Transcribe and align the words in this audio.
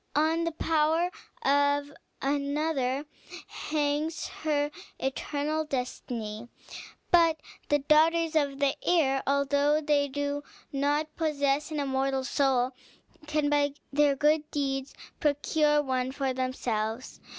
On 0.15 0.45
the 0.45 0.51
power 0.51 1.11
of 1.43 1.91
another 2.23 3.05
hangs 3.45 4.25
her 4.29 4.71
eternal 4.99 5.63
destiny. 5.63 6.47
But 7.11 7.39
the 7.69 7.77
daughters 7.77 8.35
of 8.35 8.57
the 8.57 8.75
air, 8.83 9.21
although 9.27 9.79
they 9.79 10.07
do 10.07 10.41
not 10.73 11.15
possess 11.15 11.69
an 11.69 11.79
immortal 11.79 12.23
soul, 12.23 12.71
can, 13.27 13.47
by 13.47 13.75
their 13.93 14.15
good 14.15 14.49
deeds, 14.49 14.95
procure 15.19 15.83
one 15.83 16.11
for 16.11 16.33
themselves. 16.33 17.19